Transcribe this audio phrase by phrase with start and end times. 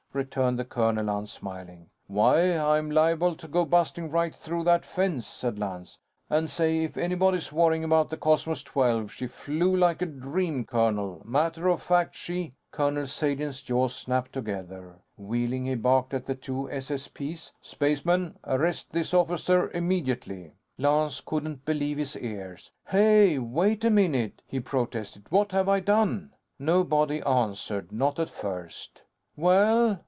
[0.13, 1.89] returned the colonel, unsmiling.
[2.07, 5.99] "Why I'm liable to go busting right through that fence," said Lance.
[6.29, 11.21] "And say, if anybody's worrying about the Cosmos XII, she flew like a dream, colonel.
[11.23, 14.95] Matter of fact, she" Colonel Sagen's jaws snapped together.
[15.15, 19.69] Wheeling, he barked at the two SSP's: "Spacemen, arrest this officer!
[19.71, 22.73] Immediately!" Lance couldn't believe his ears.
[22.89, 25.27] "Hey, wait a minute!" he protested.
[25.29, 27.93] "What have I done?" Nobody answered.
[27.93, 29.03] Not at first.
[29.37, 29.99] "Well?"